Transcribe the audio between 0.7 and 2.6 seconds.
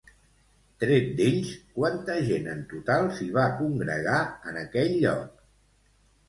Tret d'ells, quanta gent